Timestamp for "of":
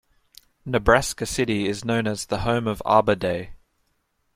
2.65-2.81